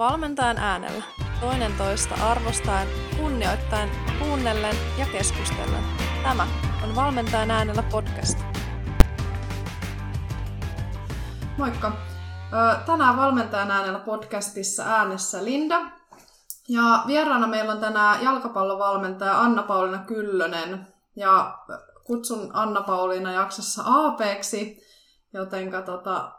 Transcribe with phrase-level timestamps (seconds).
[0.00, 1.04] valmentajan äänellä.
[1.40, 5.84] Toinen toista arvostaen, kunnioittain, kuunnellen ja keskustellen.
[6.22, 6.46] Tämä
[6.84, 8.38] on Valmentajan äänellä podcast.
[11.58, 11.92] Moikka!
[12.86, 15.80] Tänään Valmentajan äänellä podcastissa äänessä Linda.
[16.68, 20.86] Ja vieraana meillä on tänään jalkapallovalmentaja Anna-Pauliina Kyllönen.
[21.16, 21.58] Ja
[22.04, 24.82] kutsun Anna-Pauliina jaksossa aapeeksi,
[25.34, 26.32] jotenka tota,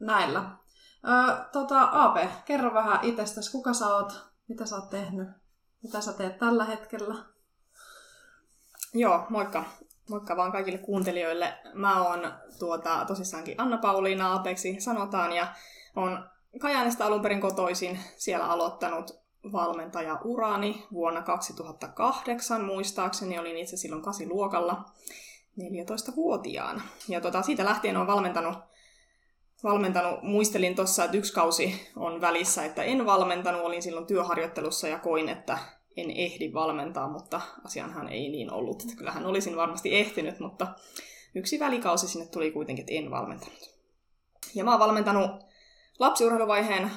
[0.00, 0.65] näillä.
[1.06, 3.52] Ö, tota, Aape, kerro vähän itsestäsi.
[3.52, 4.24] Kuka sä oot?
[4.48, 5.28] Mitä sä oot tehnyt?
[5.82, 7.14] Mitä sä teet tällä hetkellä?
[8.94, 9.64] Joo, moikka.
[10.10, 11.58] Moikka vaan kaikille kuuntelijoille.
[11.74, 15.46] Mä oon tuota, tosissaankin Anna-Pauliina Aapeksi sanotaan ja
[15.96, 16.28] on
[16.60, 19.10] Kajaanista alun perin kotoisin siellä aloittanut
[19.52, 23.38] valmentajaurani vuonna 2008 muistaakseni.
[23.38, 24.84] Olin itse silloin kasiluokalla
[25.60, 26.82] 14-vuotiaana.
[27.08, 28.58] Ja tota, siitä lähtien olen valmentanut
[29.64, 30.22] valmentanut.
[30.22, 33.62] Muistelin tuossa, että yksi kausi on välissä, että en valmentanut.
[33.62, 35.58] Olin silloin työharjoittelussa ja koin, että
[35.96, 38.82] en ehdi valmentaa, mutta asianhan ei niin ollut.
[38.82, 40.66] Että kyllähän olisin varmasti ehtinyt, mutta
[41.34, 43.76] yksi välikausi sinne tuli kuitenkin, että en valmentanut.
[44.54, 45.30] Ja mä oon valmentanut
[45.98, 46.90] lapsiurheiluvaiheen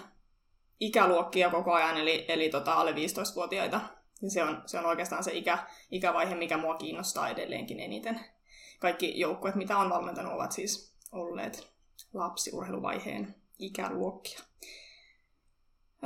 [0.80, 3.82] ikäluokkia koko ajan, eli, eli tota, alle 15-vuotiaita.
[4.22, 5.58] Ja se on, se on oikeastaan se ikä,
[5.92, 8.20] ikävaihe, mikä mua kiinnostaa edelleenkin eniten.
[8.80, 11.79] Kaikki joukkueet, mitä on valmentanut, ovat siis olleet
[12.14, 14.40] lapsiurheiluvaiheen ikäluokkia.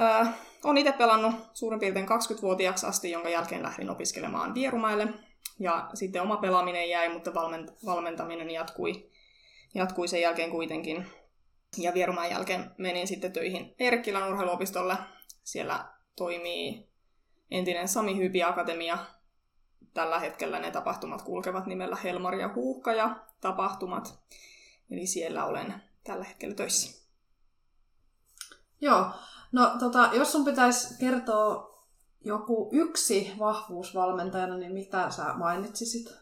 [0.02, 0.26] Öö,
[0.64, 5.08] olen itse pelannut suurin piirtein 20-vuotiaaksi asti, jonka jälkeen lähdin opiskelemaan Vierumaille.
[5.60, 9.10] Ja sitten oma pelaaminen jäi, mutta valment- valmentaminen jatkui,
[9.76, 11.08] jatkui sen jälkeen kuitenkin.
[11.78, 14.98] Ja Vierumaan jälkeen menin sitten töihin Erkkilän urheiluopistolle.
[15.44, 16.88] Siellä toimii
[17.52, 18.98] entinen Sami Hypi Akatemia.
[19.94, 24.20] Tällä hetkellä ne tapahtumat kulkevat nimellä Helmar ja Huuhka ja tapahtumat.
[24.92, 27.04] Eli siellä olen tällä hetkellä töissä.
[28.82, 29.06] Joo.
[29.52, 31.74] No tota, jos sun pitäisi kertoa
[32.26, 36.16] joku yksi vahvuus valmentajana, niin mitä sä mainitsisit?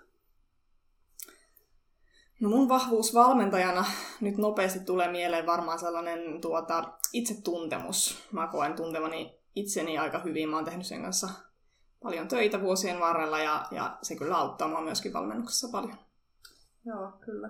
[2.40, 3.86] No mun vahvuus valmentajana
[4.22, 8.28] nyt nopeasti tulee mieleen varmaan sellainen tuota, itsetuntemus.
[8.31, 10.50] Mä koen tuntevani itseni aika hyvin.
[10.50, 11.30] Mä oon tehnyt sen kanssa
[12.03, 15.97] paljon töitä vuosien varrella ja, ja se kyllä auttaa mua myöskin valmennuksessa paljon.
[16.86, 17.50] Joo, kyllä.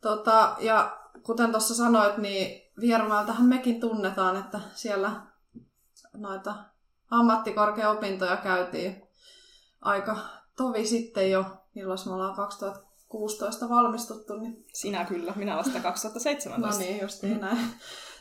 [0.00, 5.10] Tota, ja kuten tuossa sanoit, niin Viermältähän mekin tunnetaan, että siellä
[6.12, 6.54] noita
[7.10, 9.02] ammattikorkeaopintoja käytiin
[9.80, 10.16] aika
[10.56, 14.34] tovi sitten jo, milloin me ollaan 2016 valmistuttu.
[14.34, 14.64] Niin...
[14.72, 16.68] Sinä kyllä, minä vasta 2017.
[16.68, 17.58] no niin, just niin näin.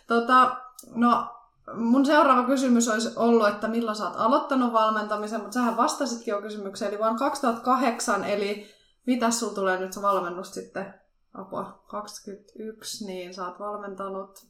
[0.07, 0.57] Tota,
[0.95, 1.27] no,
[1.75, 6.41] mun seuraava kysymys olisi ollut, että milloin sä oot aloittanut valmentamisen, mutta sähän vastasitkin jo
[6.41, 8.67] kysymykseen, eli vuonna 2008, eli
[9.05, 10.93] mitä sulla tulee nyt se valmennus sitten
[11.37, 14.47] apua 21, niin sä oot valmentanut?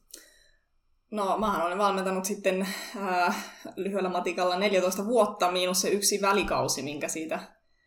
[1.12, 2.68] No, mähän olen valmentanut sitten
[2.98, 7.40] äh, lyhyellä matikalla 14 vuotta, miinus se yksi välikausi, minkä siitä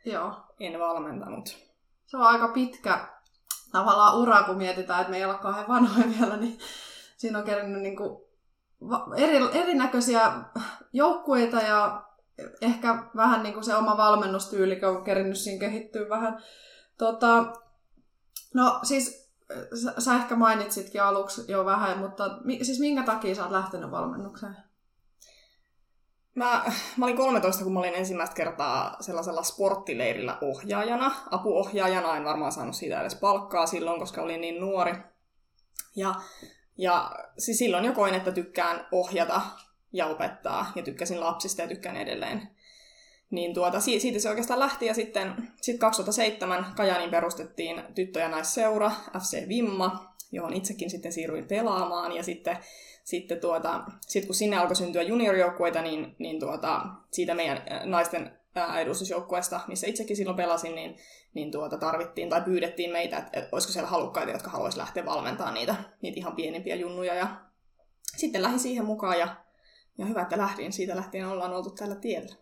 [0.05, 0.34] Joo.
[0.60, 1.59] en valmentanut.
[2.06, 3.09] Se on aika pitkä
[3.72, 6.59] tavallaan ura, kun mietitään, että me ei ole kauhean vanhoja vielä, niin
[7.16, 8.25] siinä on kerännyt niin kuin
[9.16, 10.33] eri, erinäköisiä
[10.93, 12.03] joukkueita ja
[12.60, 16.43] ehkä vähän niin kuin se oma valmennustyyli on kerinyt siinä kehittyä vähän.
[16.99, 17.53] Tota,
[18.55, 19.31] No siis
[19.83, 22.25] sä, sä ehkä mainitsitkin aluksi jo vähän, mutta
[22.62, 24.56] siis minkä takia sä oot lähtenyt valmennukseen?
[26.34, 26.65] Mä,
[26.97, 31.15] mä olin 13, kun mä olin ensimmäistä kertaa sellaisella sporttileirillä ohjaajana.
[31.31, 34.94] Apuohjaajana en varmaan saanut siitä edes palkkaa silloin, koska olin niin nuori.
[35.97, 36.15] Ja,
[36.78, 39.41] ja siis silloin jo koin, että tykkään ohjata
[39.93, 40.72] ja opettaa.
[40.75, 42.50] Ja tykkäsin lapsista ja tykkään edelleen.
[43.31, 48.91] Niin tuota, siitä se oikeastaan lähti ja sitten sit 2007 Kajanin perustettiin tyttö- ja naisseura
[49.19, 52.59] FC Vimma, johon itsekin sitten siirryin pelaamaan ja sitten
[53.05, 58.41] sitten tuota, sit kun sinne alkoi syntyä juniorijoukkueita, niin, niin tuota, siitä meidän naisten
[58.81, 60.97] edustusjoukkueesta, missä itsekin silloin pelasin, niin,
[61.35, 65.55] niin tuota, tarvittiin tai pyydettiin meitä, että, että olisiko siellä halukkaita, jotka haluaisivat lähteä valmentamaan
[65.55, 67.15] niitä, niitä ihan pienimpiä junnuja.
[67.15, 67.29] Ja
[68.16, 69.37] sitten lähdin siihen mukaan ja,
[69.99, 70.72] ja hyvä, että lähdin.
[70.72, 72.34] Siitä lähtien ollaan oltu tällä tiellä.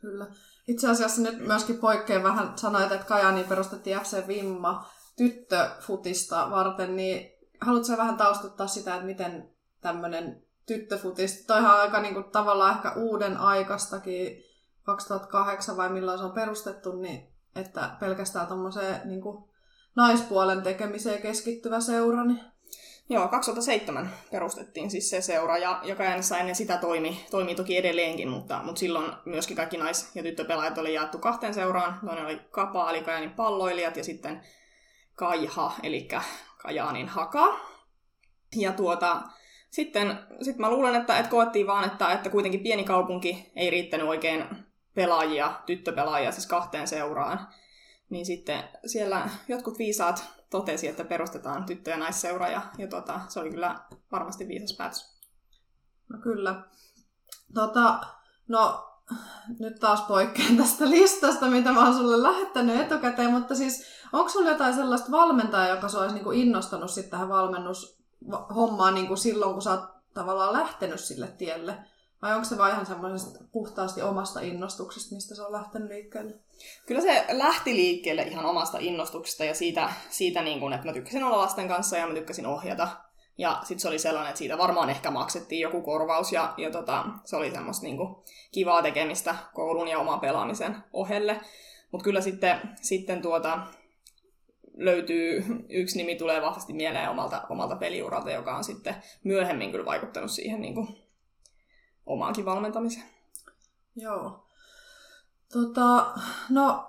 [0.00, 0.26] Kyllä.
[0.68, 7.32] Itse asiassa nyt myöskin poikkeaa vähän sanoit, että Kajani perustettiin FC Vimma tyttöfutista varten, niin
[7.60, 9.50] haluatko vähän taustuttaa sitä, että miten
[9.80, 14.44] tämmöinen tyttöfutis, toihan on aika niin kuin, tavallaan ehkä uuden aikastakin,
[14.82, 19.22] 2008 vai milloin se on perustettu, niin että pelkästään tuommoiseen niin
[19.96, 22.40] naispuolen tekemiseen keskittyvä seura, niin
[23.10, 28.28] Joo, 2007 perustettiin siis se seura, ja joka äänessä ennen sitä toimi, toimii toki edelleenkin,
[28.28, 31.98] mutta, mutta silloin myöskin kaikki nais- ja tyttöpelaajat oli jaettu kahteen seuraan.
[32.04, 34.40] Toinen oli Kapa, eli Kajaanin palloilijat, ja sitten
[35.14, 36.08] Kaiha, eli
[36.62, 37.60] Kajaanin haka.
[38.56, 39.22] Ja tuota,
[39.70, 44.06] sitten sit mä luulen, että, että koettiin vaan, että, että kuitenkin pieni kaupunki ei riittänyt
[44.06, 44.44] oikein
[44.94, 47.48] pelaajia, tyttöpelaajia siis kahteen seuraan.
[48.10, 53.40] Niin sitten siellä jotkut viisaat totesi, että perustetaan tyttö- ja naisseura, ja, ja tota, se
[53.40, 53.80] oli kyllä
[54.12, 55.18] varmasti viisas päätös.
[56.08, 56.62] No kyllä.
[57.54, 58.00] Tota,
[58.48, 58.88] no,
[59.58, 64.50] nyt taas poikkean tästä listasta, mitä mä oon sulle lähettänyt etukäteen, mutta siis onko sulla
[64.50, 69.90] jotain sellaista valmentajaa, joka olisi niinku innostanut sitten tähän valmennushommaan niinku silloin, kun sä oot
[70.14, 71.78] tavallaan lähtenyt sille tielle?
[72.22, 76.34] Vai onko se vain ihan semmoisesta puhtaasti omasta innostuksesta, mistä se on lähtenyt liikkeelle?
[76.86, 81.24] Kyllä se lähti liikkeelle ihan omasta innostuksesta ja siitä, siitä niin kuin, että mä tykkäsin
[81.24, 82.88] olla lasten kanssa ja mä tykkäsin ohjata.
[83.38, 87.04] Ja sitten se oli sellainen, että siitä varmaan ehkä maksettiin joku korvaus ja, ja tota,
[87.24, 88.16] se oli semmoista niin kuin,
[88.52, 91.40] kivaa tekemistä koulun ja oman pelaamisen ohelle.
[91.90, 93.58] Mutta kyllä sitten, sitten tuota,
[94.76, 98.94] löytyy, yksi nimi tulee vahvasti mieleen omalta, omalta peliuralta, joka on sitten
[99.24, 101.07] myöhemmin kyllä vaikuttanut siihen niin kuin,
[102.08, 103.06] omaankin valmentamiseen.
[103.96, 104.44] Joo.
[105.52, 106.06] Tota,
[106.50, 106.88] no,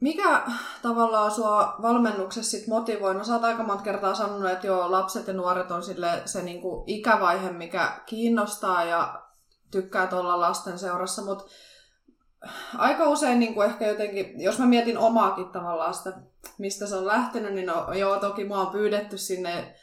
[0.00, 0.42] mikä
[0.82, 3.14] tavallaan sua valmennuksessa sit motivoi?
[3.14, 6.42] No sä oot aika monta kertaa sanonut, että joo, lapset ja nuoret on sille se
[6.42, 9.22] niinku ikävaihe, mikä kiinnostaa ja
[9.70, 11.44] tykkää olla lasten seurassa, mutta
[12.78, 16.12] aika usein niin kuin ehkä jotenkin, jos mä mietin omaakin tavallaan sitä,
[16.58, 19.74] mistä se on lähtenyt, niin no, joo, toki mua on pyydetty sinne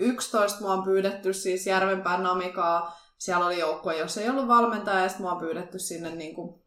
[0.00, 5.08] 2011 mua on pyydetty siis Järvenpään Namikaa, siellä oli joukkue, jos ei ollut valmentaja, ja
[5.08, 6.62] sitten mua on pyydetty sinne niin kuin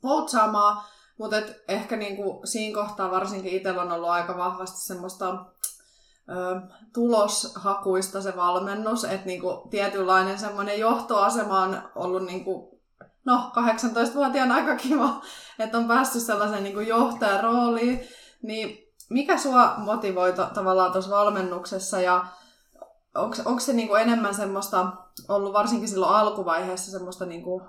[0.00, 0.84] poutsaamaan,
[1.18, 1.36] mutta
[1.68, 5.46] ehkä niin kuin siinä kohtaa varsinkin itsellä on ollut aika vahvasti semmoista
[6.30, 6.60] ö,
[6.94, 12.80] tuloshakuista se valmennus, että niin tietynlainen semmoinen johtoasema on ollut niin kuin,
[13.24, 15.22] no 18-vuotiaan aika kiva,
[15.58, 18.08] että on päässyt sellaisen niin johtajan rooliin,
[18.42, 22.26] niin mikä sua motivoi tavallaan tuossa valmennuksessa ja
[23.44, 24.92] onko se niinku enemmän semmoista
[25.28, 27.62] ollut varsinkin silloin alkuvaiheessa semmoista niinku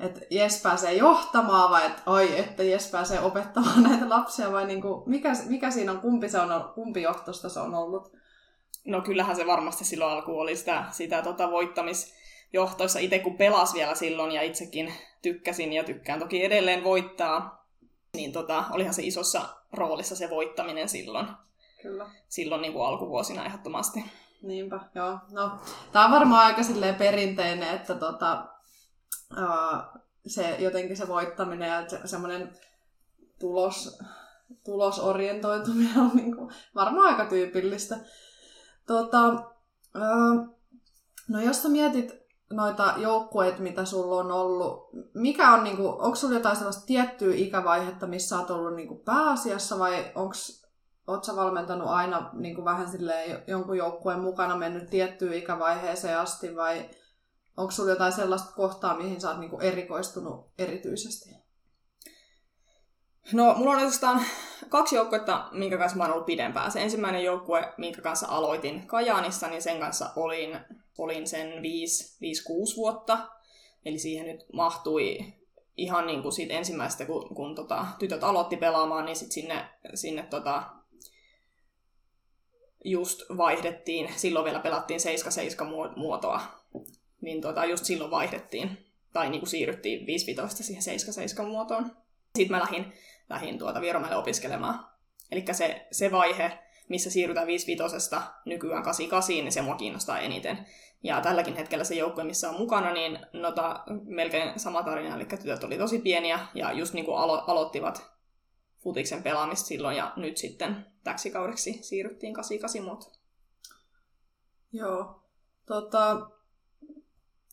[0.00, 4.82] että Jes pääsee johtamaan vai että oi, että Jes pääsee opettamaan näitä lapsia vai niin
[4.82, 8.12] kuin, mikä, mikä siinä on, kumpi, se on, kumpi johtosta se on ollut?
[8.84, 13.94] No kyllähän se varmasti silloin alku oli sitä, sitä tota voittamisjohtoissa itse kun pelas vielä
[13.94, 14.92] silloin ja itsekin
[15.22, 17.66] tykkäsin ja tykkään toki edelleen voittaa,
[18.14, 19.42] niin tota, olihan se isossa
[19.72, 21.26] roolissa se voittaminen silloin.
[21.82, 22.10] Kyllä.
[22.28, 24.04] Silloin niin kuin alkuvuosina ehdottomasti.
[24.44, 25.18] Niinpä, joo.
[25.30, 25.58] No,
[25.92, 26.62] tämä on varmaan aika
[26.98, 28.46] perinteinen, että tota,
[30.26, 32.52] se jotenkin se voittaminen ja se, semmoinen
[33.40, 33.98] tulos,
[34.64, 37.96] tulosorientoituminen on niin kuin varmaan aika tyypillistä.
[38.86, 39.20] Tota,
[41.28, 46.14] no jos sä mietit noita joukkueita, mitä sulla on ollut, mikä on, niin kuin, onko
[46.14, 50.34] sulla jotain sellaista tiettyä ikävaihetta, missä olet ollut niin kuin pääasiassa vai onko
[51.06, 52.86] Oletko valmentanut aina niin kuin vähän
[53.46, 56.88] jonkun joukkueen mukana mennyt tiettyyn ikävaiheeseen asti vai
[57.56, 61.30] Onko sulla jotain sellaista kohtaa, mihin sä oot niinku erikoistunut erityisesti?
[63.32, 64.20] No, mulla on oikeastaan
[64.68, 66.72] kaksi joukkuetta, minkä kanssa mä oon ollut pidempään.
[66.72, 70.58] Se ensimmäinen joukkue, minkä kanssa aloitin Kajaanissa, niin sen kanssa olin,
[70.98, 73.18] olin sen 5-6 vuotta.
[73.84, 75.18] Eli siihen nyt mahtui
[75.76, 80.22] ihan niin kuin siitä ensimmäisestä, kun, kun tota, tytöt aloitti pelaamaan, niin sit sinne, sinne
[80.22, 80.62] tota,
[82.84, 86.40] just vaihdettiin, silloin vielä pelattiin 7-7 muotoa
[87.24, 90.82] niin tota, just silloin vaihdettiin, tai niin kuin siirryttiin 5 siihen
[91.42, 91.96] 7-7 muotoon.
[92.38, 92.92] Sitten mä lähdin,
[93.30, 94.86] lähdin tuota Vieromäelle opiskelemaan.
[95.30, 97.76] Eli se, se vaihe, missä siirrytään 5
[98.44, 100.66] nykyään 8 niin se mua kiinnostaa eniten.
[101.02, 105.64] Ja tälläkin hetkellä se joukkue, missä on mukana, niin nota, melkein sama tarina, eli tytöt
[105.64, 108.10] oli tosi pieniä ja just niin kuin alo- aloittivat
[108.82, 113.12] futiksen pelaamista silloin ja nyt sitten täksi kaudeksi siirryttiin 88 muotoon.
[114.72, 115.22] Joo.
[115.66, 116.30] Tota,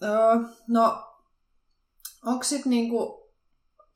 [0.04, 0.36] Öö,
[0.68, 1.04] no,
[2.26, 3.32] onko sitten niinku,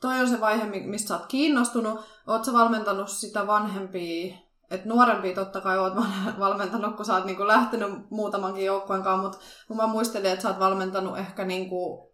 [0.01, 1.99] toi on se vaihe, mistä sä oot kiinnostunut.
[2.27, 4.35] Oot sä valmentanut sitä vanhempia,
[4.71, 5.93] että nuorempia totta kai oot
[6.39, 10.49] valmentanut, kun sä oot niinku lähtenyt muutamankin joukkueen kanssa, mutta kun mä muistelin, että sä
[10.49, 12.11] oot valmentanut ehkä niinku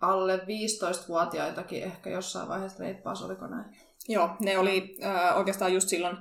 [0.00, 3.76] alle 15-vuotiaitakin ehkä jossain vaiheessa reippaas, oliko näin?
[4.08, 6.16] Joo, ne oli äh, oikeastaan just silloin,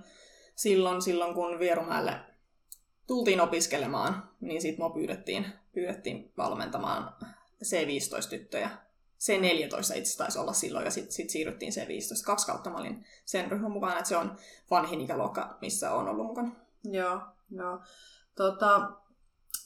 [0.56, 2.20] silloin, silloin kun Vierumäelle
[3.08, 7.14] tultiin opiskelemaan, niin sitten mua pyydettiin, pyydettiin valmentamaan
[7.64, 8.70] C15-tyttöjä.
[9.20, 12.26] C14 itse taisi olla silloin, ja sitten sit siirryttiin C15.
[12.26, 14.38] Kaksi kautta mä olin sen ryhmän mukana, että se on
[14.72, 16.52] vanhin ikäluokka, missä on ollut mukana.
[16.84, 17.20] Joo,
[17.52, 17.80] joo.
[18.36, 18.92] Tota,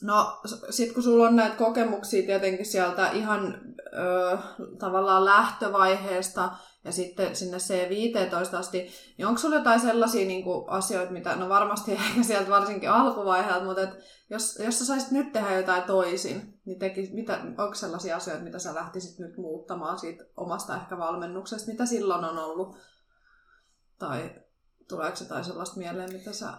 [0.02, 4.38] no, sitten kun sulla on näitä kokemuksia tietenkin sieltä ihan ö,
[4.78, 6.50] tavallaan lähtövaiheesta,
[6.84, 11.48] ja sitten sinne C15 asti, niin onko sulla jotain sellaisia niin kuin, asioita, mitä, no
[11.48, 13.90] varmasti ehkä sieltä varsinkin alkuvaiheelta, mutta et,
[14.30, 18.58] jos, jos sä saisit nyt tehdä jotain toisin, niin teki, mitä, onko sellaisia asioita, mitä
[18.58, 22.76] sä lähtisit nyt muuttamaan siitä omasta ehkä valmennuksesta, mitä silloin on ollut?
[23.98, 24.30] Tai
[24.88, 26.52] tuleeko jotain sellaista mieleen, mitä sä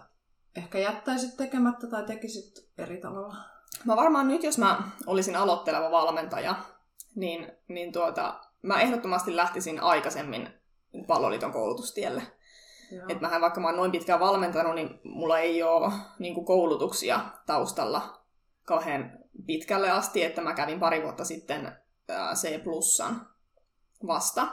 [0.56, 3.36] ehkä jättäisit tekemättä tai tekisit eri tavalla?
[3.84, 6.54] Mä varmaan nyt, jos mä olisin aloitteleva valmentaja,
[7.14, 10.48] niin, niin tuota, mä ehdottomasti lähtisin aikaisemmin
[11.06, 12.22] palloliiton koulutustielle.
[13.08, 18.22] Et mähän vaikka mä oon noin pitkään valmentanut, niin mulla ei ole niin koulutuksia taustalla
[18.64, 21.76] kauhean pitkälle asti, että mä kävin pari vuotta sitten
[22.34, 23.28] C-plussan
[24.06, 24.48] vasta.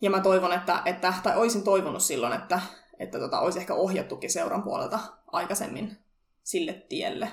[0.00, 2.60] Ja mä toivon, että, että tai olisin toivonut silloin, että,
[2.98, 5.98] että tota, olisi ehkä ohjattukin seuran puolelta aikaisemmin
[6.42, 7.28] sille tielle.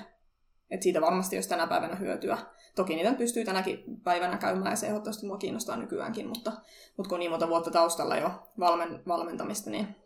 [0.70, 2.38] Et siitä varmasti olisi tänä päivänä hyötyä.
[2.74, 6.52] Toki niitä pystyy tänäkin päivänä käymään ja se ehdottomasti mua kiinnostaa nykyäänkin, mutta,
[6.96, 9.96] mutta kun niin monta vuotta taustalla jo valmen, valmentamista, niin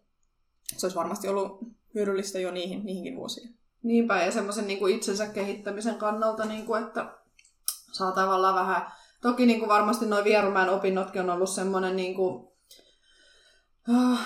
[0.77, 1.59] se olisi varmasti ollut
[1.95, 3.59] hyödyllistä jo niihin, niihinkin vuosiin.
[3.83, 7.15] Niinpä, ja semmoisen niin kuin itsensä kehittämisen kannalta, niin kuin, että
[7.93, 8.93] saa tavallaan vähän...
[9.23, 12.49] Toki niin kuin varmasti noin Vierumäen opinnotkin on ollut semmoinen niin kuin,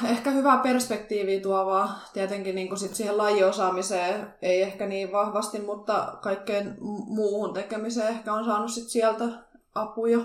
[0.08, 2.00] ehkä hyvää perspektiiviä tuovaa.
[2.12, 8.44] Tietenkin niin sit siihen lajiosaamiseen ei ehkä niin vahvasti, mutta kaikkeen muuhun tekemiseen ehkä on
[8.44, 9.24] saanut sit sieltä
[9.74, 10.18] apuja.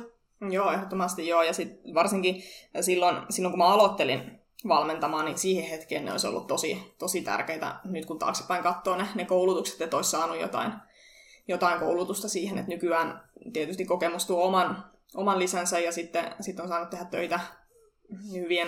[0.49, 1.43] Joo, ehdottomasti joo.
[1.43, 2.43] Ja sit varsinkin
[2.81, 7.75] silloin, silloin, kun mä aloittelin valmentamaan, niin siihen hetkeen ne olisi ollut tosi, tosi tärkeitä.
[7.83, 10.73] Nyt kun taaksepäin katsoo ne, ne koulutukset, että olisi saanut jotain,
[11.47, 13.23] jotain koulutusta siihen, että nykyään
[13.53, 14.83] tietysti kokemus tuo oman,
[15.15, 17.39] oman lisänsä ja sitten, sitten on saanut tehdä töitä
[18.31, 18.67] hyvien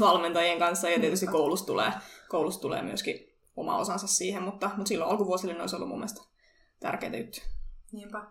[0.00, 1.92] valmentajien kanssa ja tietysti koulusta tulee,
[2.28, 6.22] koulusta tulee myöskin oma osansa siihen, mutta, mutta silloin alkuvuosille ne olisi ollut mun mielestä
[6.80, 7.44] tärkeitä juttuja.
[7.92, 8.22] Niinpä.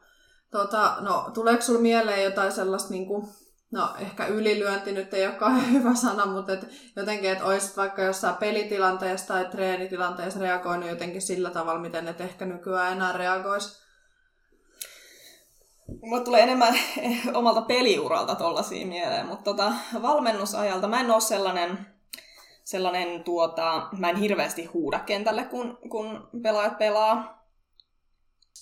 [0.51, 3.27] Tota, no, tuleeko sinulle mieleen jotain sellaista niin kuin
[3.71, 8.35] no ehkä ylilyönti nyt ei olekaan hyvä sana, mutta et jotenkin, että olisit vaikka jossain
[8.35, 13.88] pelitilanteessa tai treenitilanteessa reagoinut jotenkin sillä tavalla, miten et ehkä nykyään enää reagoisi?
[16.01, 16.73] Mulle tulee enemmän
[17.33, 21.85] omalta peliuralta tollasia mieleen, mutta tota, valmennusajalta mä en ole sellainen,
[22.63, 27.45] sellainen tuota, mä en hirveästi huuda kentälle, kun, kun pelaajat pelaa.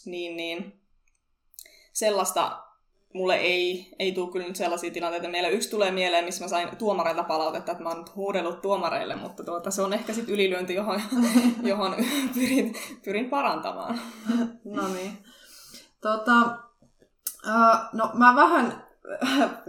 [0.05, 0.81] Niin, niin
[1.93, 2.63] sellaista
[3.13, 5.27] mulle ei, ei tule kyllä nyt sellaisia tilanteita.
[5.27, 9.43] Meillä yksi tulee mieleen, missä mä sain tuomareilta palautetta, että mä oon huudellut tuomareille, mutta
[9.43, 11.01] tuota, se on ehkä sitten ylilyönti, johon,
[11.63, 11.96] johon
[12.34, 14.00] pyrin, pyrin parantamaan.
[14.75, 15.17] no niin.
[16.01, 16.66] Tota,
[17.47, 18.83] uh, no mä vähän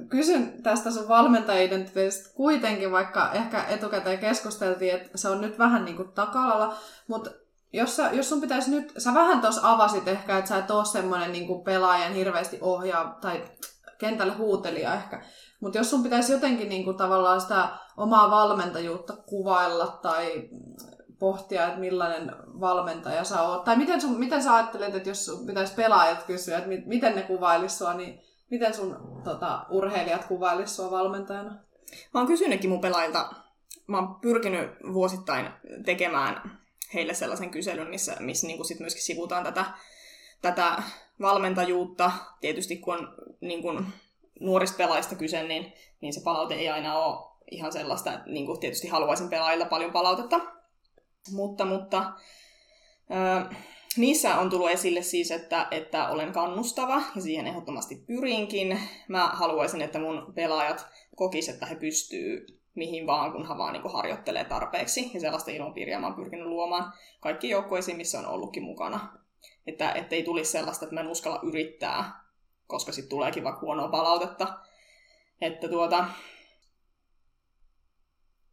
[0.08, 5.96] kysyn tästä sun valmentaja-identiteetistä kuitenkin, vaikka ehkä etukäteen keskusteltiin, että se on nyt vähän niin
[5.96, 6.74] kuin taka
[7.08, 7.30] mutta
[7.72, 10.84] jos, sä, jos sun pitäisi nyt, sä vähän tuossa avasit ehkä, että sä et ole
[10.84, 13.44] semmoinen niin pelaajan hirveästi ohjaa tai
[13.98, 15.22] kentälle huutelija ehkä.
[15.60, 20.48] Mutta jos sun pitäisi jotenkin niin kuin, tavallaan sitä omaa valmentajuutta kuvailla tai
[21.18, 23.64] pohtia, että millainen valmentaja sä oot.
[23.64, 27.22] Tai miten, sun, miten sä ajattelet, että jos sun pitäisi pelaajat kysyä, että miten ne
[27.22, 28.20] kuvailisi sua, niin
[28.50, 31.50] miten sun tota, urheilijat kuvailisi sua valmentajana?
[32.14, 33.34] Mä oon kysynytkin mun pelaajilta,
[33.86, 35.50] mä oon pyrkinyt vuosittain
[35.84, 36.58] tekemään
[36.94, 39.64] heille sellaisen kyselyn, missä, missä niin sit myöskin sivutaan tätä,
[40.42, 40.82] tätä
[41.20, 42.12] valmentajuutta.
[42.40, 43.86] Tietysti kun on niin kuin
[44.40, 48.88] nuorista pelaajista kyse, niin, niin se palaute ei aina ole ihan sellaista, että niin tietysti
[48.88, 50.57] haluaisin pelaajilla paljon palautetta.
[51.32, 52.12] Mutta, mutta
[53.10, 53.54] ö,
[53.96, 58.80] niissä on tullut esille siis, että, että olen kannustava ja siihen ehdottomasti pyrinkin.
[59.08, 64.44] Mä haluaisin, että mun pelaajat kokisivat, että he pystyvät mihin vaan, kunhan vaan niin harjoittelee
[64.44, 65.10] tarpeeksi.
[65.14, 69.18] Ja sellaista ilmapiiriä mä oon pyrkinyt luomaan kaikki joukkueisiin, missä on ollutkin mukana.
[69.66, 72.24] Että ei tulisi sellaista, että mä en uskalla yrittää,
[72.66, 74.58] koska sitten tuleekin vaikka huonoa palautetta.
[75.40, 76.04] Että tuota...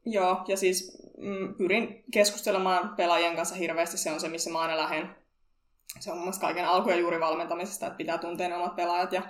[0.05, 4.77] Joo, ja siis mm, pyrin keskustelemaan pelaajien kanssa hirveästi, se on se, missä mä aina
[4.77, 5.15] lähden.
[5.99, 9.21] Se on mun kaiken alku ja juuri valmentamisesta, että pitää tuntea ne omat pelaajat ja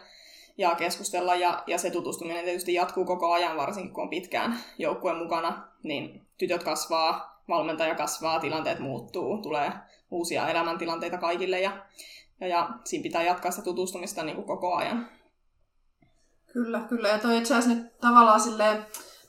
[0.57, 1.35] ja keskustella.
[1.35, 5.67] Ja, ja se tutustuminen tietysti jatkuu koko ajan, varsinkin kun on pitkään joukkueen mukana.
[5.83, 9.71] Niin tytöt kasvaa, valmentaja kasvaa, tilanteet muuttuu, tulee
[10.11, 11.71] uusia elämäntilanteita kaikille ja,
[12.39, 15.09] ja, ja siinä pitää jatkaa sitä tutustumista niin kuin koko ajan.
[16.53, 17.07] Kyllä, kyllä.
[17.07, 18.85] Ja toi itse asiassa nyt tavallaan silleen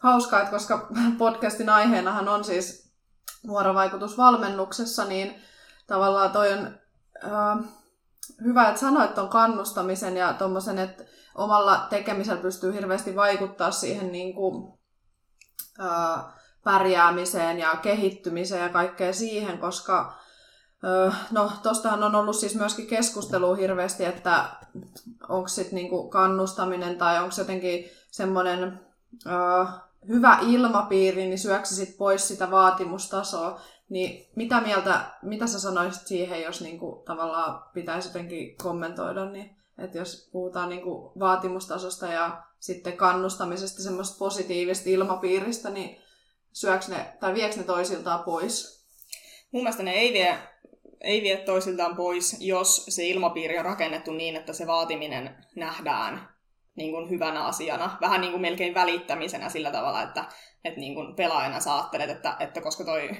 [0.06, 2.92] hauskaa, että koska podcastin aiheenahan on siis
[3.46, 5.42] vuorovaikutus valmennuksessa, niin
[5.86, 6.78] tavallaan toi on
[7.24, 7.68] äh,
[8.44, 14.34] hyvä, että sanoit tuon kannustamisen ja tuommoisen, että omalla tekemisellä pystyy hirveästi vaikuttaa siihen niin
[14.34, 14.78] kuin,
[15.78, 16.32] ää,
[16.64, 20.16] pärjäämiseen ja kehittymiseen ja kaikkea siihen, koska
[21.30, 24.44] no tostahan on ollut siis myöskin keskustelua hirveästi, että
[25.28, 28.80] onko sitten niinku kannustaminen tai onko jotenkin semmoinen
[29.26, 29.66] ö,
[30.08, 33.60] hyvä ilmapiiri, niin syöksisit pois sitä vaatimustasoa.
[33.88, 39.98] Niin mitä mieltä, mitä sä sanoisit siihen, jos niinku tavallaan pitäisi jotenkin kommentoida, niin että
[39.98, 45.98] jos puhutaan niinku vaatimustasosta ja sitten kannustamisesta, semmoista positiivista ilmapiiristä, niin
[46.52, 48.84] syöks ne, tai vieks ne toisiltaan pois?
[49.50, 50.38] Mun mielestä ne ei vie,
[51.00, 56.35] ei vie toisiltaan pois, jos se ilmapiiri on rakennettu niin, että se vaatiminen nähdään
[56.76, 60.24] niin kuin hyvänä asiana, vähän niin kuin melkein välittämisenä sillä tavalla, että,
[60.64, 63.10] että niin kuin pelaajana sä ajattelet, että, että koska toi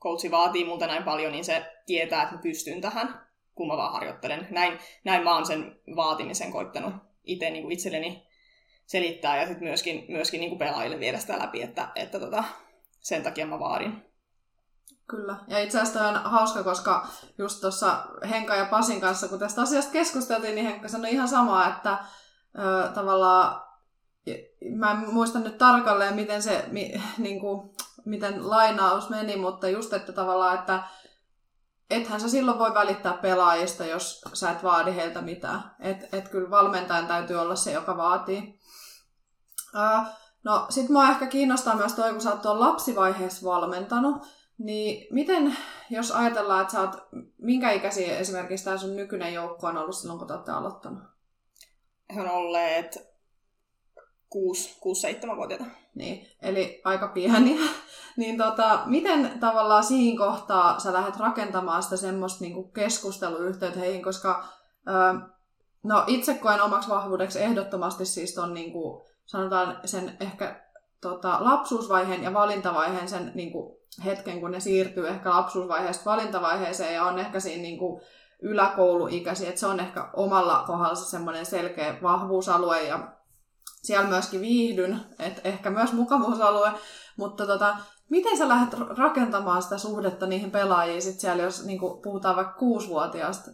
[0.00, 3.92] coachi vaatii multa näin paljon, niin se tietää, että mä pystyn tähän, kun mä vaan
[3.92, 4.48] harjoittelen.
[4.50, 6.94] Näin, näin mä oon sen vaatimisen koittanut
[7.24, 8.26] itse niin kuin itselleni
[8.86, 12.44] selittää ja sitten myöskin, myöskin niin kuin pelaajille viedä sitä läpi, että, että tota,
[13.00, 14.02] sen takia mä vaadin.
[15.08, 15.36] Kyllä.
[15.48, 17.06] Ja itse asiassa on hauska, koska
[17.38, 21.68] just tuossa Henka ja Pasin kanssa, kun tästä asiasta keskusteltiin, niin Henkka sanoi ihan samaa,
[21.68, 21.98] että
[22.58, 23.62] ö, tavallaan,
[24.76, 27.70] mä en muista nyt tarkalleen, miten se, mi, niin kuin,
[28.04, 30.82] miten lainaus meni, mutta just, että tavallaan, että
[31.90, 35.74] ethän sä silloin voi välittää pelaajista, jos sä et vaadi heiltä mitään.
[35.80, 38.60] Et, et kyllä valmentajan täytyy olla se, joka vaatii.
[39.74, 40.06] Uh,
[40.44, 44.26] no sit mua ehkä kiinnostaa myös toi, kun sä oot tuon lapsivaiheessa valmentanut,
[44.58, 45.56] niin miten,
[45.90, 46.96] jos ajatellaan, että sä oot,
[47.38, 51.15] minkä ikäisiä esimerkiksi tämä sun nykyinen joukko on ollut silloin, kun te olette aloittanut?
[52.14, 52.98] He on olleet
[54.34, 55.64] 6-7-vuotiaita.
[55.94, 57.60] Niin, eli aika pieniä.
[58.16, 64.44] niin tota, miten tavallaan siinä kohtaa sä lähdet rakentamaan sitä semmoista niinku keskusteluyhteyttä heihin, koska
[64.88, 65.28] ö,
[65.82, 70.60] no itse koen omaksi vahvuudeksi ehdottomasti siis ton niinku, sanotaan sen ehkä
[71.00, 77.18] tota, lapsuusvaiheen ja valintavaiheen sen niinku, hetken, kun ne siirtyy ehkä lapsuusvaiheesta valintavaiheeseen ja on
[77.18, 78.00] ehkä siinä niinku,
[78.42, 83.16] yläkouluikäisiä, että se on ehkä omalla kohdalla semmoinen selkeä vahvuusalue ja
[83.82, 86.72] siellä myöskin viihdyn, että ehkä myös mukavuusalue,
[87.16, 87.76] mutta tota,
[88.08, 93.50] miten sä lähdet rakentamaan sitä suhdetta niihin pelaajiin sit siellä, jos niin puhutaan vaikka kuusivuotiaasta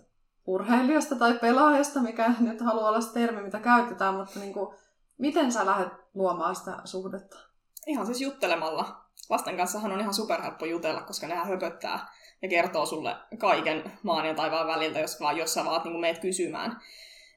[0.46, 4.76] urheilijasta tai pelaajasta, mikä nyt haluaa olla se termi, mitä käytetään, mutta niin kuin,
[5.18, 7.38] miten sä lähdet luomaan sitä suhdetta?
[7.86, 9.01] Ihan siis juttelemalla.
[9.30, 12.06] Lasten kanssahan on ihan superhelppo jutella, koska nehän höpöttää
[12.42, 16.18] ja kertoo sulle kaiken maan ja taivaan väliltä, jos, vaan, jos sä vaan niin meet
[16.18, 16.80] kysymään.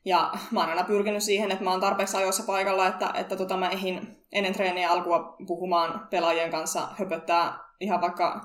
[0.05, 3.57] Ja mä oon aina pyrkinyt siihen, että mä oon tarpeeksi ajoissa paikalla, että, että tota,
[3.57, 8.41] mä ehdin ennen treeniä alkua puhumaan pelaajien kanssa, höpöttää ihan vaikka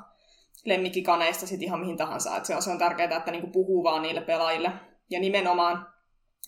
[0.64, 2.36] lemmikkikaneista sit ihan mihin tahansa.
[2.36, 4.72] Et se, on, se on tärkeää, että niinku puhuu vaan niille pelaajille.
[5.10, 5.86] Ja nimenomaan,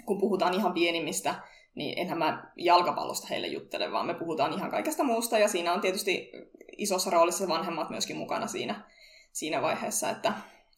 [0.06, 1.34] kun puhutaan ihan pienimmistä,
[1.74, 5.38] niin enhän mä jalkapallosta heille juttele, vaan me puhutaan ihan kaikesta muusta.
[5.38, 6.30] Ja siinä on tietysti
[6.78, 8.80] isossa roolissa vanhemmat myöskin mukana siinä,
[9.32, 10.32] siinä vaiheessa, että,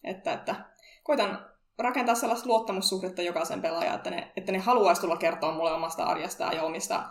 [0.04, 0.54] että, että
[1.02, 1.46] koitan
[1.78, 6.56] rakentaa sellaista luottamussuhdetta jokaisen pelaajaan, että ne, että ne haluaisi tulla kertoa mulle omasta arjestaan
[6.56, 7.04] ja omista,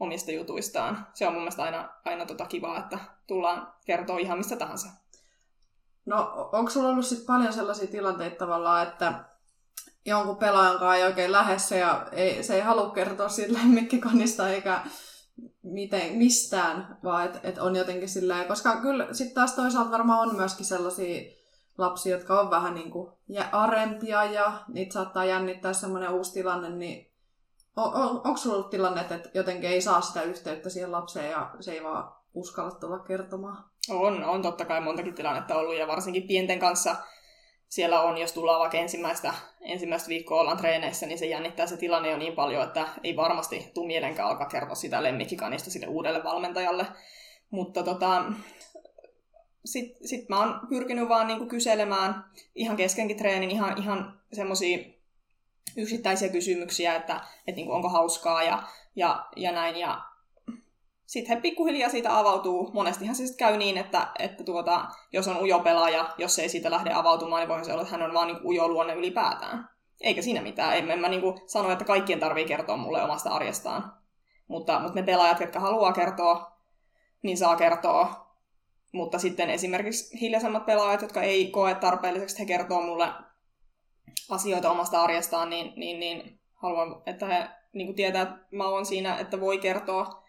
[0.00, 1.06] omista jutuistaan.
[1.14, 4.88] Se on mun mielestä aina, aina tota kivaa, että tullaan kertoa ihan mistä tahansa.
[6.06, 9.12] No, onko sulla ollut sit paljon sellaisia tilanteita tavallaan, että
[10.06, 14.80] jonkun pelaajan kanssa ei oikein lähessä ja ei, se ei halua kertoa siitä lemmikkikonista eikä
[15.62, 20.36] miten, mistään, vaan että et on jotenkin silleen, koska kyllä sitten taas toisaalta varmaan on
[20.36, 21.30] myöskin sellaisia
[21.78, 23.12] lapsia, jotka on vähän niin kuin
[23.52, 27.10] arempia ja niitä saattaa jännittää semmoinen uusi tilanne, niin
[27.76, 31.50] on, on, onko sulla ollut tilanne, että jotenkin ei saa sitä yhteyttä siihen lapseen ja
[31.60, 33.64] se ei vaan uskalla tulla kertomaan?
[33.90, 36.96] On, on totta kai montakin tilannetta ollut ja varsinkin pienten kanssa
[37.70, 42.10] siellä on, jos tullaan vaikka ensimmäistä, ensimmäistä viikkoa ollaan treeneissä, niin se jännittää se tilanne
[42.10, 46.86] jo niin paljon, että ei varmasti tule mielenkään alkaa kertoa sitä lemmikkikanista sille uudelle valmentajalle.
[47.50, 48.24] Mutta tota,
[49.64, 54.78] sitten sit mä oon pyrkinyt vaan niinku kyselemään ihan keskenkin treenin ihan, ihan semmoisia
[55.76, 58.62] yksittäisiä kysymyksiä, että et niinku onko hauskaa ja,
[58.96, 59.76] ja, ja näin.
[59.76, 60.09] Ja
[61.10, 62.70] sitten pikkuhiljaa siitä avautuu.
[62.72, 66.70] Monestihan se sitten käy niin, että, että tuota, jos on ujo pelaaja, jos ei siitä
[66.70, 69.68] lähde avautumaan, niin voi se olla, että hän on vaan niinku ujo luonne ylipäätään.
[70.00, 70.76] Eikä siinä mitään.
[70.76, 73.92] En, en mä niinku sano, että kaikkien tarvii kertoa mulle omasta arjestaan.
[74.48, 76.52] Mutta, mutta ne pelaajat, jotka haluaa kertoa,
[77.22, 78.30] niin saa kertoa
[78.92, 83.08] mutta sitten esimerkiksi hiljaisemmat pelaajat, jotka ei koe tarpeelliseksi, he kertoo mulle
[84.30, 88.86] asioita omasta arjestaan, niin, niin, niin haluan, että he niin kuin tietää, että mä oon
[88.86, 90.19] siinä, että voi kertoa.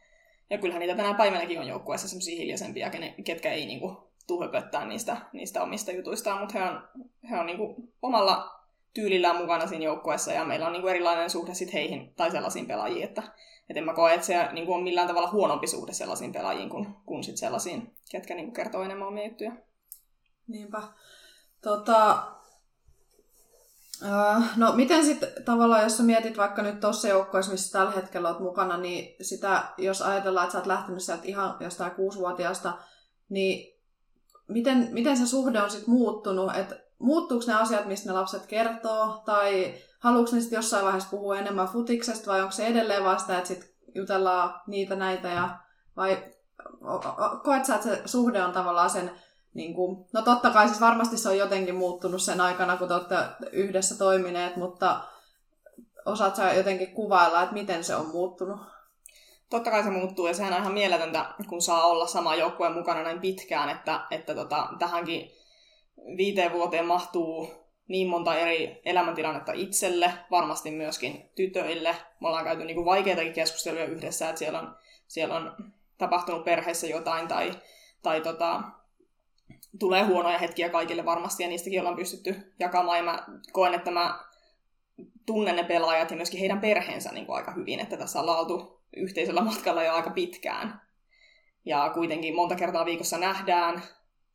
[0.52, 2.92] Ja kyllähän niitä tänä päivänäkin on joukkueessa sellaisia hiljaisempia,
[3.24, 6.88] ketkä ei niin kuin, tuhöpöttää niistä, niistä omista jutuistaan, mutta he on,
[7.30, 8.62] he on niin kuin, omalla
[8.94, 12.68] tyylillään mukana siinä joukkueessa ja meillä on niin kuin, erilainen suhde sit heihin tai sellaisiin
[12.68, 13.24] pelaajiin, että
[13.70, 16.70] et en mä koe, että se niin kuin on millään tavalla huonompi suhde sellaisiin pelaajiin
[16.70, 19.52] kuin, kuin sit sellaisiin, ketkä niin kuin kertoo enemmän omia juttuja.
[20.48, 20.82] Niinpä.
[21.62, 22.24] Tota,
[24.58, 28.40] no miten sitten tavallaan, jos sä mietit vaikka nyt tuossa joukkoissa, missä tällä hetkellä olet
[28.40, 32.74] mukana, niin sitä, jos ajatellaan, että sä oot lähtenyt sieltä ihan jostain kuusivuotiaasta,
[33.30, 33.80] niin
[34.48, 36.56] miten, miten se suhde on sitten muuttunut?
[36.56, 41.38] Et muuttuuko ne asiat, mistä ne lapset kertoo, tai haluatko ne sitten jossain vaiheessa puhua
[41.38, 45.60] enemmän futiksesta, vai onko se edelleen vasta, että sitten jutellaan niitä näitä, ja,
[45.98, 46.24] vai
[47.44, 49.12] koet sä, että se suhde on tavallaan sen
[49.54, 52.94] niin kuin, no totta kai siis varmasti se on jotenkin muuttunut sen aikana, kun te
[52.94, 53.16] olette
[53.52, 55.02] yhdessä toimineet, mutta
[56.06, 58.60] osaat sä jotenkin kuvailla, että miten se on muuttunut?
[59.50, 63.04] Totta kai se muuttuu ja sehän on ihan mieletöntä, kun saa olla sama joukkueen mukana
[63.04, 65.32] näin pitkään, että, että tota, tähänkin
[66.18, 71.96] viiteen vuoteen mahtuu niin monta eri elämäntilannetta itselle, varmasti myöskin tytöille.
[72.20, 74.76] Me ollaan käyty niin kuin vaikeitakin keskusteluja yhdessä, että siellä on,
[75.08, 75.56] siellä on
[75.98, 77.52] tapahtunut perheessä jotain tai,
[78.04, 78.62] tai tota,
[79.80, 83.20] tulee huonoja hetkiä kaikille varmasti, ja niistäkin ollaan pystytty jakamaan, ja mä
[83.52, 84.20] koen, että mä
[85.26, 88.82] tunnen ne pelaajat ja myöskin heidän perheensä niin kuin aika hyvin, että tässä ollaan oltu
[88.96, 90.82] yhteisellä matkalla jo aika pitkään.
[91.66, 93.84] Ja kuitenkin monta kertaa viikossa nähdään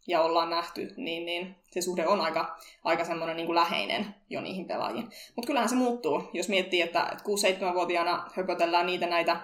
[0.06, 4.40] ja ollaan nähty, niin, niin se suhde on aika, aika semmoinen niin kuin läheinen jo
[4.40, 5.10] niihin pelaajiin.
[5.36, 9.40] Mutta kyllähän se muuttuu, jos miettii, että 6-7-vuotiaana höpötellään niitä näitä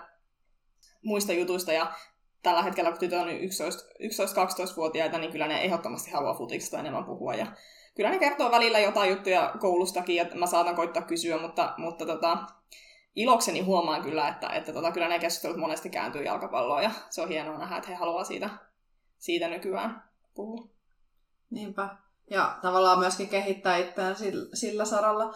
[1.04, 1.92] muista jutuista ja
[2.42, 7.34] tällä hetkellä, kun tytöt on 11-12-vuotiaita, niin kyllä ne ehdottomasti haluaa futiksesta enemmän puhua.
[7.34, 7.46] Ja
[7.94, 12.38] kyllä ne kertoo välillä jotain juttuja koulustakin, ja mä saatan koittaa kysyä, mutta, mutta tota,
[13.16, 17.28] ilokseni huomaan kyllä, että, että tota, kyllä ne keskustelut monesti kääntyy jalkapalloon, ja se on
[17.28, 18.50] hienoa nähdä, että he haluaa siitä,
[19.18, 20.02] siitä nykyään
[20.34, 20.68] puhua.
[21.50, 21.96] Niinpä.
[22.30, 25.34] Ja tavallaan myöskin kehittää itseään sillä, sillä saralla.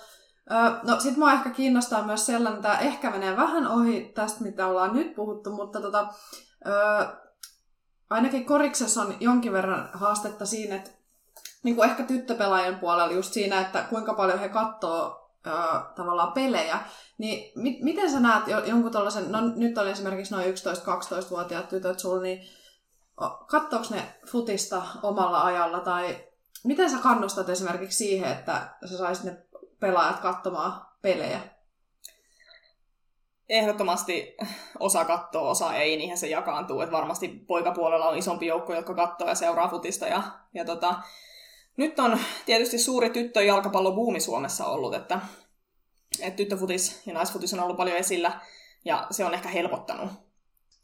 [0.50, 4.66] Öö, no sit mua ehkä kiinnostaa myös sellainen, että ehkä menee vähän ohi tästä, mitä
[4.66, 6.08] ollaan nyt puhuttu, mutta tota,
[6.66, 7.06] öö,
[8.10, 10.90] ainakin koriksessa on jonkin verran haastetta siinä, että
[11.62, 15.54] niin kuin ehkä tyttöpelaajien puolella just siinä, että kuinka paljon he katsoo öö,
[15.96, 16.78] tavallaan pelejä,
[17.18, 22.22] niin mi- miten sä näet jonkun tällaisen, no nyt on esimerkiksi noin 11-12-vuotiaat tytöt sulla,
[22.22, 22.42] niin
[23.46, 26.26] katsoako ne futista omalla ajalla tai
[26.64, 29.46] miten sä kannustat esimerkiksi siihen, että sä saisit ne
[29.80, 31.40] pelaajat katsomaan pelejä?
[33.48, 34.36] Ehdottomasti
[34.80, 36.80] osa kattoo, osa ei, niinhän se jakaantuu.
[36.80, 40.06] Et varmasti poikapuolella on isompi joukko, jotka katsoo ja seuraa futista.
[40.06, 40.22] Ja,
[40.54, 40.94] ja tota,
[41.76, 45.20] nyt on tietysti suuri tyttöjalkapallobuumi Suomessa ollut, että,
[46.20, 48.40] että tyttöfutis ja naisfutis on ollut paljon esillä
[48.84, 50.10] ja se on ehkä helpottanut.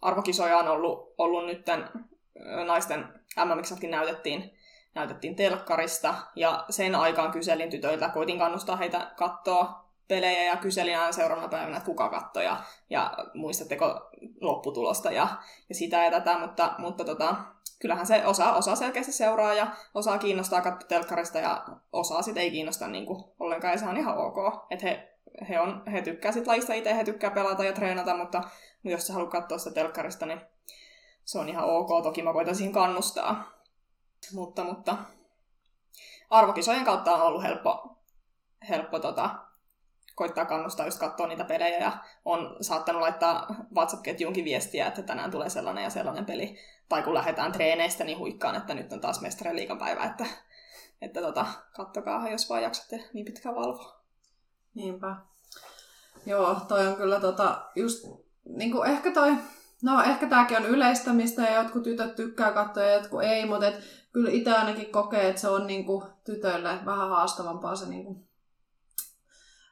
[0.03, 1.67] Arvokisoja on ollut, ollut nyt
[2.67, 3.05] naisten
[3.45, 4.59] MMXatkin näytettiin,
[4.95, 11.13] näytettiin telkkarista ja sen aikaan kyselin tytöiltä, koitin kannustaa heitä katsoa pelejä ja kyselin aina
[11.13, 12.57] seuraavana päivänä, että kuka katsoi ja,
[12.91, 15.29] ja muistatteko lopputulosta ja,
[15.69, 17.37] ja sitä ja tätä, mutta, mutta tota,
[17.79, 22.51] kyllähän se osa, osa selkeästi seuraa ja osaa kiinnostaa katsoa telkkarista ja osaa sitten ei
[22.51, 24.37] kiinnosta niin kuin ollenkaan ja se on ihan ok.
[24.71, 25.13] Että he,
[25.49, 28.43] he, on, he tykkää sit lajista itse, he tykkää pelata ja treenata, mutta
[28.85, 30.41] jos sä haluat katsoa sitä telkkarista, niin
[31.25, 32.03] se on ihan ok.
[32.03, 33.53] Toki mä voitaisiin kannustaa.
[34.35, 34.97] Mutta, mutta
[36.31, 37.97] arvokisojen kautta on ollut helppo,
[38.69, 39.52] helppo tota,
[40.15, 41.93] koittaa kannustaa just katsoa niitä pelejä ja
[42.25, 46.59] on saattanut laittaa WhatsApp-ketjuunkin viestiä, että tänään tulee sellainen ja sellainen peli.
[46.89, 50.27] Tai kun lähdetään treeneistä, niin huikkaan, että nyt on taas mestarien liikan päivä, että,
[51.03, 51.47] että tota,
[51.77, 54.03] kattokaa, jos vaan jaksatte niin pitkään valvoa.
[54.75, 55.17] Niinpä.
[56.27, 58.07] Joo, toi on kyllä tota, just
[58.45, 59.37] niin kuin ehkä toi,
[59.83, 63.81] no ehkä tääkin on yleistämistä ja jotkut tytöt tykkää katsoa ja jotkut ei, mutta et,
[64.13, 68.29] kyllä itse ainakin kokee, että se on niin kuin, tytöille vähän haastavampaa se niin kuin,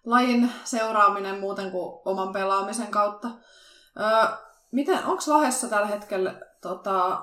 [0.06, 3.28] lajin seuraaminen muuten kuin oman pelaamisen kautta.
[4.00, 4.36] Öö,
[4.72, 7.22] miten, onko Lahdessa tällä hetkellä tota,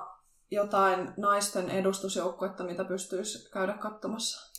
[0.50, 4.52] jotain naisten edustusjoukkuetta, mitä pystyisi käydä katsomassa?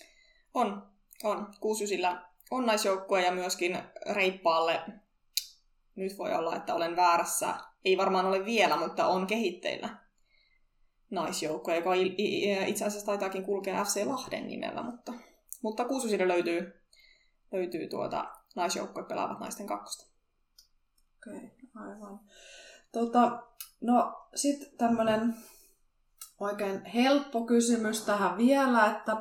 [0.53, 0.87] On,
[1.23, 1.47] on.
[1.59, 3.79] Kuusysillä on naisjoukkue ja myöskin
[4.13, 4.81] Reippaalle,
[5.95, 7.53] nyt voi olla, että olen väärässä,
[7.85, 9.89] ei varmaan ole vielä, mutta on kehitteillä
[11.09, 11.93] naisjoukko, joka
[12.65, 15.13] itse asiassa taitaakin kulkea FC Lahden nimellä, mutta,
[15.61, 16.78] mutta Kuususille löytyy
[17.51, 20.05] löytyy tuota naisjoukkoja pelaavat naisten kakkosta.
[21.17, 22.19] Okei, okay, aivan.
[22.91, 23.43] Tota,
[23.81, 25.35] no sitten tämmöinen
[26.39, 29.17] oikein helppo kysymys tähän vielä, että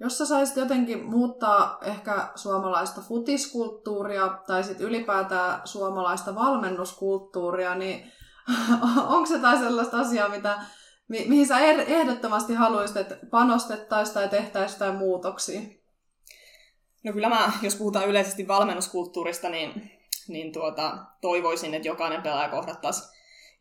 [0.00, 8.12] jos sä saisit jotenkin muuttaa ehkä suomalaista futiskulttuuria tai sitten ylipäätään suomalaista valmennuskulttuuria, niin
[9.14, 10.58] onko se tai sellaista asiaa, mitä,
[11.08, 15.81] mi- mihin sä ehdottomasti haluaisit, että panostettaisiin tai tehtäisiin jotain muutoksia?
[17.02, 19.90] No kyllä mä, jos puhutaan yleisesti valmennuskulttuurista, niin,
[20.28, 23.02] niin tuota, toivoisin, että jokainen pelaaja kohdattaisi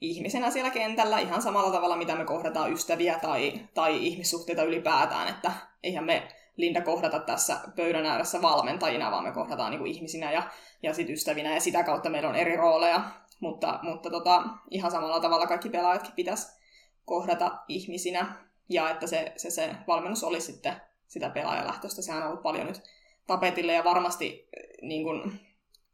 [0.01, 5.51] ihmisenä siellä kentällä ihan samalla tavalla, mitä me kohdataan ystäviä tai, tai ihmissuhteita ylipäätään, että
[5.83, 6.27] eihän me
[6.57, 10.43] Linda kohdata tässä pöydän ääressä valmentajina, vaan me kohdataan niin kuin ihmisinä ja,
[10.83, 13.03] ja sit ystävinä, ja sitä kautta meillä on eri rooleja.
[13.39, 16.59] Mutta, mutta tota, ihan samalla tavalla kaikki pelaajatkin pitäisi
[17.05, 18.33] kohdata ihmisinä,
[18.69, 22.01] ja että se, se, se valmennus oli sitten sitä pelaajalähtöistä.
[22.01, 22.81] Sehän on ollut paljon nyt
[23.31, 24.49] tapetille, ja varmasti
[24.81, 25.39] niin kuin,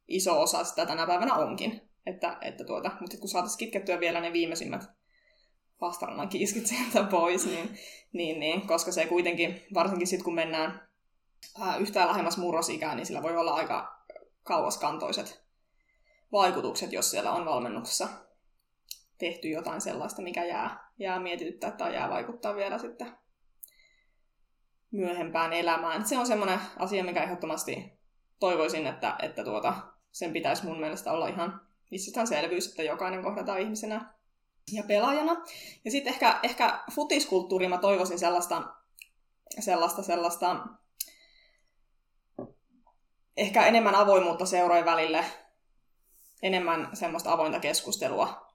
[0.08, 1.82] iso osa sitä tänä päivänä onkin.
[2.06, 4.90] Että, että tuota, mutta sitten kun saataisiin kitkettyä vielä ne viimeisimmät
[5.82, 7.78] vastarannan kiiskit sieltä pois, niin,
[8.14, 10.88] niin, niin, koska se kuitenkin, varsinkin sitten kun mennään
[11.60, 14.04] ää, yhtään lähemmäs murrosikää, niin sillä voi olla aika
[14.44, 15.44] kauaskantoiset
[16.32, 18.08] vaikutukset, jos siellä on valmennuksessa
[19.18, 23.12] tehty jotain sellaista, mikä jää, jää mietityttää tai jää vaikuttaa vielä sitten
[24.92, 26.06] myöhempään elämään.
[26.08, 28.00] Se on semmoinen asia, mikä ehdottomasti
[28.40, 29.74] toivoisin, että, että tuota,
[30.12, 34.14] sen pitäisi mun mielestä olla ihan itsestäänselvyys, että jokainen kohdataan ihmisenä
[34.72, 35.36] ja pelaajana.
[35.86, 38.64] Ja sitten ehkä, ehkä futiskulttuuri, mä toivoisin sellaista,
[39.60, 40.68] sellaista, sellaista
[43.38, 45.26] ehkä enemmän avoimuutta seurojen välille,
[46.44, 48.48] enemmän semmoista avointa keskustelua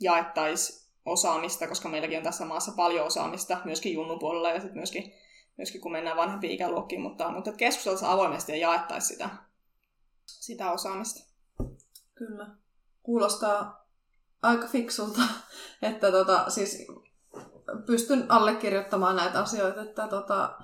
[0.00, 5.12] jaettaisiin osaamista, koska meilläkin on tässä maassa paljon osaamista, myöskin junnupuolella ja sitten myöskin,
[5.56, 9.30] myöskin kun mennään vanhempiin ikäluokkiin, mutta, mutta keskusteltaisiin avoimesti ja jaettaisiin sitä,
[10.26, 11.30] sitä osaamista.
[12.14, 12.46] Kyllä.
[13.02, 13.86] Kuulostaa
[14.42, 15.20] aika fiksulta,
[15.82, 16.86] että tota, siis
[17.86, 20.58] pystyn allekirjoittamaan näitä asioita, että tota,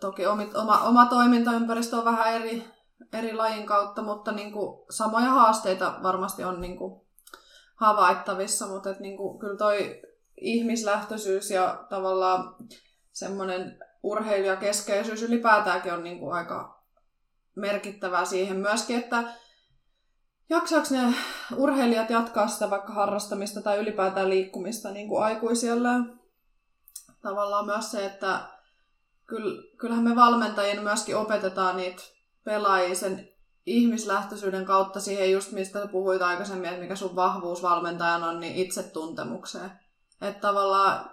[0.00, 2.64] toki omit, oma, oma toimintaympäristö on vähän eri,
[3.12, 7.05] eri lajin kautta, mutta niin kuin, samoja haasteita varmasti on niin kuin,
[7.76, 10.02] havaittavissa, mutta et, niin kuin, kyllä toi
[10.40, 12.56] ihmislähtöisyys ja tavallaan
[13.12, 16.82] semmoinen urheilijakeskeisyys ylipäätäänkin on niin kuin, aika
[17.54, 19.24] merkittävää siihen myöskin, että
[20.50, 21.14] jaksaako ne
[21.56, 25.88] urheilijat jatkaa sitä vaikka harrastamista tai ylipäätään liikkumista niin kuin aikuisille?
[27.22, 28.40] Tavallaan myös se, että
[29.76, 32.02] kyllähän me valmentajien myöskin opetetaan niitä
[32.44, 33.28] pelaajia sen
[33.66, 39.70] ihmislähtöisyyden kautta siihen just, mistä puhuit aikaisemmin, että mikä sun vahvuus valmentajan on, niin itsetuntemukseen.
[40.22, 41.10] Että tavallaan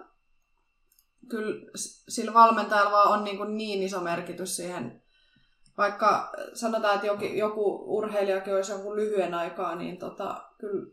[1.28, 1.70] kyllä
[2.08, 5.02] sillä valmentajalla vaan on niin, kuin niin iso merkitys siihen
[5.78, 10.86] vaikka sanotaan, että joku, joku urheilijakin olisi jonkun lyhyen aikaa, niin tota, kyllä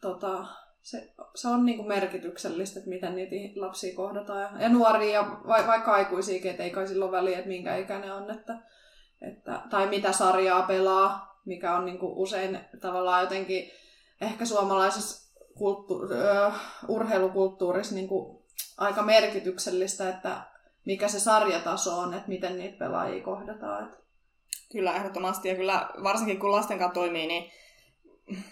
[0.00, 0.46] tota,
[0.82, 4.60] se, se on niin kuin merkityksellistä, että miten niitä lapsia kohdataan.
[4.60, 8.30] Ja, nuoria ja va, vaikka aikuisiakin, että ei kai silloin väliä, että minkä ikäinen on.
[8.30, 8.58] Että,
[9.30, 13.70] että, tai mitä sarjaa pelaa, mikä on niin kuin usein tavallaan jotenkin
[14.20, 16.54] ehkä suomalaisessa kulttu- uh,
[16.88, 18.42] urheilukulttuurissa niin kuin
[18.78, 20.36] aika merkityksellistä, että
[20.84, 23.84] mikä se sarjataso on, että miten niitä pelaajia kohdataan.
[23.84, 24.02] Että
[24.72, 25.48] Kyllä, ehdottomasti.
[25.48, 27.50] Ja kyllä varsinkin kun lasten kanssa toimii, niin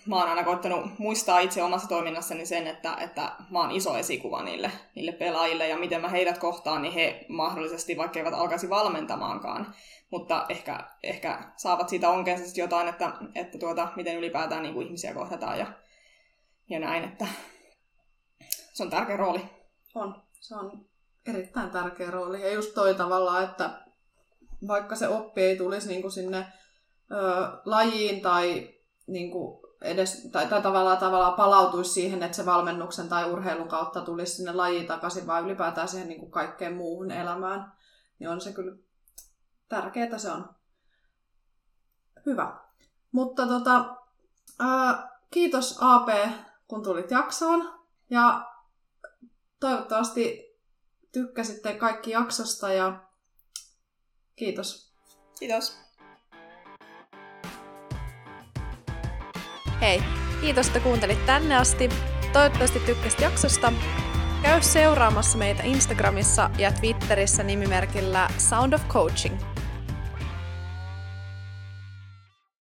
[0.06, 4.42] mä oon aina koittanut muistaa itse omassa toiminnassani sen, että, että mä oon iso esikuva
[4.42, 9.74] niille, niille pelaajille ja miten mä heidät kohtaan, niin he mahdollisesti, vaikka eivät alkaisi valmentamaankaan,
[10.10, 15.14] mutta ehkä, ehkä saavat siitä onkeensa jotain, että, että tuota, miten ylipäätään niin kuin ihmisiä
[15.14, 15.72] kohdataan ja,
[16.70, 17.26] ja näin, että
[18.72, 19.42] se on tärkeä rooli.
[19.94, 20.86] On, se on
[21.26, 22.42] erittäin tärkeä rooli.
[22.42, 23.70] Ja just toi tavallaan, että
[24.68, 26.46] vaikka se oppi ei tulisi niin kuin sinne
[27.10, 27.16] ö,
[27.64, 28.68] lajiin tai,
[29.06, 34.00] niin kuin edes, tai, tai tavallaan, tavallaan palautuisi siihen, että se valmennuksen tai urheilun kautta
[34.00, 37.72] tulisi sinne lajiin takaisin, vaan ylipäätään siihen niin kuin kaikkeen muuhun elämään,
[38.18, 38.76] niin on se kyllä
[39.70, 40.54] tärkeää se on.
[42.26, 42.60] Hyvä.
[43.12, 43.96] Mutta tota,
[44.58, 46.08] ää, kiitos AP,
[46.68, 47.80] kun tulit jaksoon.
[48.10, 48.50] Ja
[49.60, 50.40] toivottavasti
[51.12, 53.10] tykkäsitte kaikki jaksosta ja
[54.40, 54.92] Kiitos.
[55.38, 55.78] Kiitos.
[59.80, 60.02] Hei,
[60.40, 61.88] kiitos, että kuuntelit tänne asti.
[62.32, 63.72] Toivottavasti tykkäsit jaksosta.
[64.42, 69.38] Käy seuraamassa meitä Instagramissa ja Twitterissä nimimerkillä Sound of Coaching.